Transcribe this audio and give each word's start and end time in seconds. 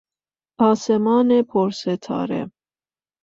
آسمان 0.59 1.41
پرستاره 1.41 2.49